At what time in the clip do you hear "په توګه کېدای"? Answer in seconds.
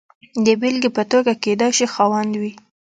0.97-1.71